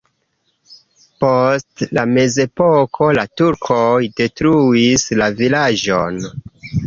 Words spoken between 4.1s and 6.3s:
detruis la vilaĝon.